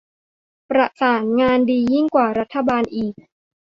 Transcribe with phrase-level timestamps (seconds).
[0.69, 3.13] ประสานงานดียิ่งกว่ารัฐบาลอีก